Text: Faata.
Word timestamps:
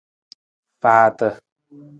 Faata. 0.81 1.27